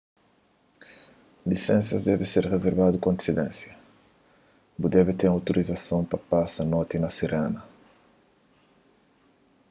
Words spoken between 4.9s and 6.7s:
debe ten un outorizason pa pasa